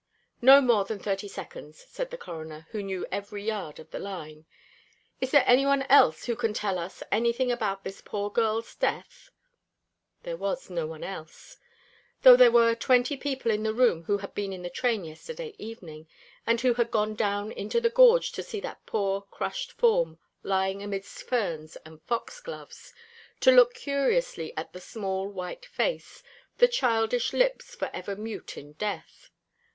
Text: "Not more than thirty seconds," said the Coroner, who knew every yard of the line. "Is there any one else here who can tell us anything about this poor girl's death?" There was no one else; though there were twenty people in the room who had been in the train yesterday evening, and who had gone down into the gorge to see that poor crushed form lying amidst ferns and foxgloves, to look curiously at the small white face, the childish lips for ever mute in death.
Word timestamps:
"Not 0.41 0.63
more 0.63 0.83
than 0.83 0.97
thirty 0.97 1.27
seconds," 1.27 1.85
said 1.87 2.09
the 2.09 2.17
Coroner, 2.17 2.65
who 2.71 2.81
knew 2.81 3.05
every 3.11 3.43
yard 3.43 3.77
of 3.77 3.91
the 3.91 3.99
line. 3.99 4.45
"Is 5.19 5.29
there 5.29 5.43
any 5.45 5.63
one 5.63 5.83
else 5.83 6.23
here 6.25 6.33
who 6.33 6.41
can 6.41 6.53
tell 6.55 6.79
us 6.79 7.03
anything 7.11 7.51
about 7.51 7.83
this 7.83 8.01
poor 8.01 8.31
girl's 8.31 8.73
death?" 8.73 9.29
There 10.23 10.37
was 10.37 10.71
no 10.71 10.87
one 10.87 11.03
else; 11.03 11.57
though 12.23 12.35
there 12.35 12.49
were 12.49 12.73
twenty 12.73 13.15
people 13.15 13.51
in 13.51 13.61
the 13.61 13.75
room 13.75 14.05
who 14.05 14.17
had 14.17 14.33
been 14.33 14.51
in 14.51 14.63
the 14.63 14.71
train 14.71 15.03
yesterday 15.05 15.53
evening, 15.59 16.07
and 16.47 16.59
who 16.61 16.73
had 16.73 16.89
gone 16.89 17.13
down 17.13 17.51
into 17.51 17.79
the 17.79 17.91
gorge 17.91 18.31
to 18.31 18.41
see 18.41 18.59
that 18.61 18.83
poor 18.87 19.21
crushed 19.29 19.71
form 19.73 20.17
lying 20.41 20.81
amidst 20.81 21.21
ferns 21.27 21.75
and 21.85 22.01
foxgloves, 22.07 22.91
to 23.39 23.51
look 23.51 23.75
curiously 23.75 24.51
at 24.57 24.73
the 24.73 24.81
small 24.81 25.27
white 25.29 25.67
face, 25.67 26.23
the 26.57 26.67
childish 26.67 27.33
lips 27.33 27.75
for 27.75 27.91
ever 27.93 28.15
mute 28.15 28.57
in 28.57 28.73
death. 28.73 29.29